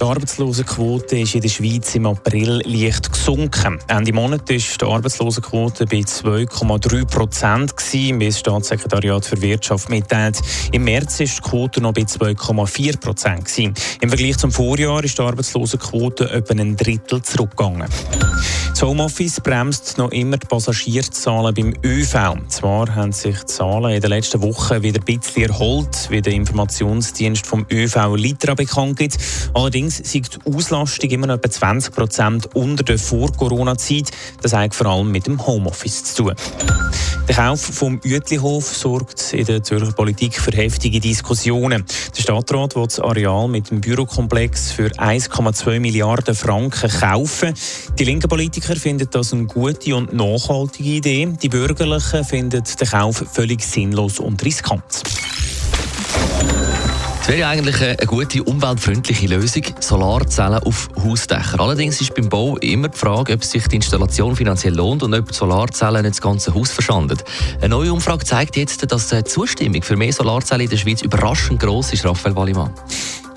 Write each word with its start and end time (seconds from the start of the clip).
Die 0.00 0.06
Arbeitslosenquote 0.06 1.18
ist 1.18 1.34
in 1.34 1.42
der 1.42 1.50
Schweiz 1.50 1.94
im 1.94 2.06
April 2.06 2.62
leicht 2.64 3.12
gesunken. 3.12 3.78
Ende 3.86 4.14
Monat 4.14 4.48
war 4.48 4.56
die 4.56 4.84
Arbeitslosenquote 4.86 5.84
bei 5.84 5.98
2,3 5.98 7.04
Prozent, 7.04 7.74
wie 7.92 8.26
das 8.26 8.38
Staatssekretariat 8.38 9.26
für 9.26 9.42
Wirtschaft 9.42 9.90
mitteilt. 9.90 10.40
Im 10.72 10.84
März 10.84 11.20
ist 11.20 11.36
die 11.36 11.42
Quote 11.42 11.82
noch 11.82 11.92
bei 11.92 12.02
2,4 12.02 12.98
Prozent. 12.98 13.58
Im 14.00 14.08
Vergleich 14.08 14.38
zum 14.38 14.50
Vorjahr 14.50 15.04
ist 15.04 15.18
die 15.18 15.22
Arbeitslosenquote 15.22 16.30
etwa 16.30 16.54
ein 16.54 16.76
Drittel 16.76 17.20
zurückgegangen. 17.20 17.90
Das 18.80 18.88
Homeoffice 18.88 19.42
bremst 19.42 19.98
noch 19.98 20.10
immer 20.10 20.38
die 20.38 20.46
Passagierzahlen 20.46 21.52
beim 21.52 21.74
ÖV. 21.84 22.38
Zwar 22.48 22.94
haben 22.94 23.12
sich 23.12 23.38
die 23.40 23.44
Zahlen 23.44 23.92
in 23.92 24.00
den 24.00 24.08
letzten 24.08 24.40
Wochen 24.40 24.82
wieder 24.82 25.00
ein 25.00 25.18
bisschen 25.18 25.50
erholt, 25.50 26.08
wie 26.08 26.22
der 26.22 26.32
Informationsdienst 26.32 27.46
vom 27.46 27.66
ÖV 27.70 28.16
Litra 28.16 28.54
bekannt 28.54 28.96
gibt. 28.96 29.18
Allerdings 29.52 29.98
sieht 29.98 30.30
die 30.34 30.50
Auslastung 30.50 31.10
immer 31.10 31.26
noch 31.26 31.34
etwa 31.34 31.50
20 31.50 31.94
Prozent 31.94 32.56
unter 32.56 32.82
der 32.82 32.98
Vor-Corona-Zeit. 32.98 34.12
Das 34.40 34.54
hat 34.54 34.74
vor 34.74 34.86
allem 34.86 35.12
mit 35.12 35.26
dem 35.26 35.46
Homeoffice 35.46 36.14
zu 36.14 36.22
tun. 36.22 36.34
Der 37.30 37.36
Kauf 37.36 37.60
vom 37.60 38.00
Uetlihof 38.04 38.64
sorgt 38.64 39.34
in 39.34 39.44
der 39.44 39.62
Zürcher 39.62 39.92
Politik 39.92 40.40
für 40.40 40.50
heftige 40.50 40.98
Diskussionen. 40.98 41.84
Der 42.16 42.22
Stadtrat 42.22 42.74
will 42.74 42.86
das 42.86 42.98
Areal 42.98 43.46
mit 43.46 43.70
dem 43.70 43.80
Bürokomplex 43.80 44.72
für 44.72 44.88
1,2 44.88 45.78
Milliarden 45.78 46.34
Franken 46.34 46.90
kaufen. 46.90 47.54
Die 47.96 48.04
linken 48.04 48.28
Politiker 48.28 48.69
finden 48.76 49.08
das 49.10 49.32
eine 49.32 49.46
gute 49.46 49.96
und 49.96 50.12
nachhaltige 50.12 50.90
Idee. 50.90 51.28
Die 51.42 51.48
Bürgerlichen 51.48 52.24
finden 52.24 52.62
den 52.62 52.88
Kauf 52.88 53.24
völlig 53.32 53.62
sinnlos 53.62 54.18
und 54.18 54.44
riskant. 54.44 55.02
Es 57.22 57.28
wäre 57.28 57.48
eigentlich 57.48 57.80
eine 57.80 57.96
gute 58.06 58.42
umweltfreundliche 58.42 59.26
Lösung, 59.26 59.62
Solarzellen 59.78 60.58
auf 60.60 60.88
Hausdächer. 61.04 61.60
Allerdings 61.60 62.00
ist 62.00 62.14
beim 62.14 62.28
Bau 62.28 62.56
immer 62.56 62.88
die 62.88 62.98
Frage, 62.98 63.34
ob 63.34 63.44
sich 63.44 63.68
die 63.68 63.76
Installation 63.76 64.34
finanziell 64.34 64.74
lohnt 64.74 65.02
und 65.02 65.14
ob 65.14 65.28
die 65.28 65.34
Solarzellen 65.34 66.02
nicht 66.02 66.16
das 66.16 66.22
ganze 66.22 66.54
Haus 66.54 66.70
verschandet. 66.72 67.22
Eine 67.60 67.68
neue 67.68 67.92
Umfrage 67.92 68.24
zeigt 68.24 68.56
jetzt, 68.56 68.90
dass 68.90 69.08
die 69.08 69.22
Zustimmung 69.24 69.82
für 69.82 69.96
mehr 69.96 70.12
Solarzellen 70.12 70.64
in 70.64 70.70
der 70.70 70.78
Schweiz 70.78 71.02
überraschend 71.02 71.60
gross 71.60 71.92
ist, 71.92 72.04
Raphael 72.04 72.34
Wallimann. 72.34 72.72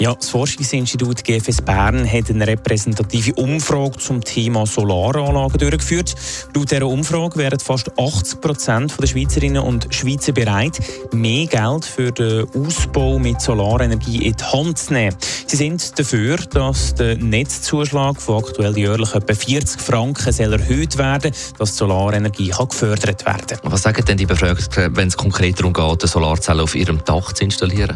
Ja, 0.03 0.13
das 0.13 0.31
Forschungsinstitut 0.31 1.23
GFS 1.23 1.61
Bern 1.61 2.05
hat 2.05 2.29
eine 2.29 2.45
repräsentative 2.45 3.35
Umfrage 3.35 3.97
zum 3.99 4.21
Thema 4.21 4.65
Solaranlagen 4.65 5.57
durchgeführt. 5.57 6.13
Laut 6.53 6.71
dieser 6.71 6.87
Umfrage 6.87 7.37
wären 7.37 7.57
fast 7.61 7.89
80 7.97 8.41
Prozent 8.41 9.01
der 9.01 9.07
Schweizerinnen 9.07 9.63
und 9.63 9.87
Schweizer 9.95 10.33
bereit, 10.33 10.77
mehr 11.13 11.47
Geld 11.47 11.85
für 11.85 12.11
den 12.11 12.45
Ausbau 12.53 13.17
mit 13.17 13.39
Solarenergie 13.39 14.25
in 14.25 14.33
die 14.33 14.43
Hand 14.43 14.77
zu 14.77 14.91
nehmen. 14.91 15.15
Sie 15.47 15.55
sind 15.55 15.97
dafür, 15.97 16.35
dass 16.35 16.95
der 16.95 17.15
Netzzuschlag 17.15 18.21
von 18.21 18.43
aktuell 18.43 18.77
jährlich 18.77 19.15
etwa 19.15 19.33
40 19.33 19.79
Franken 19.79 20.33
soll 20.33 20.51
erhöht 20.51 20.97
werden 20.97 21.31
dass 21.57 21.71
die 21.71 21.77
Solarenergie 21.77 22.49
kann 22.49 22.67
gefördert 22.67 23.25
werden 23.25 23.57
Was 23.63 23.83
sagen 23.83 24.03
denn 24.03 24.17
die 24.17 24.25
Befragten, 24.25 24.93
wenn 24.97 25.07
es 25.07 25.15
konkret 25.15 25.59
darum 25.59 25.71
geht, 25.71 26.01
eine 26.01 26.07
Solarzelle 26.09 26.63
auf 26.63 26.75
ihrem 26.75 27.01
Dach 27.05 27.31
zu 27.31 27.45
installieren? 27.45 27.95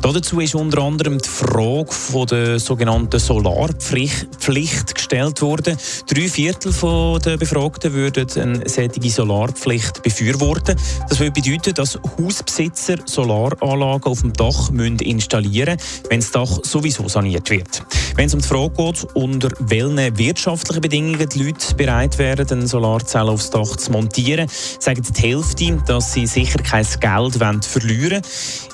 Dazu 0.00 0.38
ist 0.40 0.54
unter 0.54 0.82
anderem 0.82 1.16
die 1.16 1.28
Frage 1.34 1.92
von 1.92 2.26
der 2.26 2.60
sogenannten 2.60 3.18
Solarpflicht 3.18 4.94
gestellt 4.94 5.42
worden. 5.42 5.76
Drei 6.06 6.28
Viertel 6.28 6.72
der 7.18 7.36
Befragten 7.36 7.92
würden 7.92 8.28
eine 8.40 8.68
solche 8.68 9.10
Solarpflicht 9.10 10.04
befürworten. 10.04 10.76
Das 11.08 11.18
würde 11.18 11.32
bedeuten, 11.32 11.74
dass 11.74 11.98
Hausbesitzer 12.20 12.98
Solaranlagen 13.04 14.12
auf 14.12 14.20
dem 14.20 14.32
Dach 14.32 14.70
installieren 14.70 15.76
müssen, 15.76 16.10
wenn 16.10 16.20
das 16.20 16.30
Dach 16.30 16.60
sowieso 16.62 17.08
saniert 17.08 17.50
wird. 17.50 17.82
Wenn 18.14 18.26
es 18.26 18.34
um 18.34 18.40
die 18.40 18.46
Frage 18.46 18.74
geht, 18.76 19.04
unter 19.14 19.48
welchen 19.58 20.16
wirtschaftlichen 20.16 20.82
Bedingungen 20.82 21.28
die 21.28 21.42
Leute 21.42 21.74
bereit 21.74 22.16
wären, 22.18 22.48
eine 22.48 22.68
Solarzelle 22.68 23.32
aufs 23.32 23.50
Dach 23.50 23.76
zu 23.76 23.90
montieren, 23.90 24.48
sagen 24.78 25.02
die 25.02 25.20
Hälfte, 25.20 25.82
dass 25.88 26.12
sie 26.12 26.28
sicher 26.28 26.62
kein 26.62 26.86
Geld 27.00 27.64
verlieren 27.64 28.22
wollen. 28.22 28.22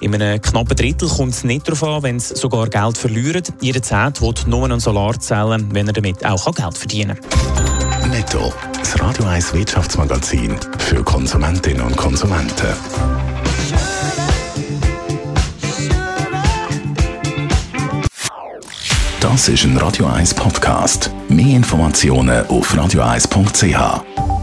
In 0.03 0.15
einem 0.15 0.43
knappen 0.43 0.77
Drittel 0.77 1.09
kommt 1.09 1.33
es 1.33 1.45
nicht 1.45 1.67
darauf 1.67 1.83
an, 1.85 2.03
wenn 2.03 2.17
es 2.17 2.29
sogar 2.41 2.69
Geld 2.69 2.99
verlieren. 2.99 3.43
Jeder 3.61 3.83
Zehnt 3.83 4.21
will 4.21 4.35
nur 4.47 4.65
eine 4.65 4.81
Solarzelle, 4.81 5.59
wenn 5.71 5.87
er 5.87 5.93
damit 5.93 6.25
auch 6.25 6.53
Geld 6.55 6.77
verdienen 6.77 7.19
kann. 7.21 8.11
Netto, 8.11 8.53
das 8.79 9.01
Radio 9.01 9.27
1 9.27 9.55
Wirtschaftsmagazin 9.55 10.57
für 10.79 11.03
Konsumentinnen 11.05 11.83
und 11.83 11.97
Konsumenten. 11.97 12.75
Das 19.21 19.49
ist 19.49 19.65
ein 19.65 19.77
Radio 19.77 20.07
1 20.07 20.35
Podcast. 20.35 21.11
Mehr 21.29 21.57
Informationen 21.57 22.47
auf 22.47 22.75
radio1.ch. 22.75 24.40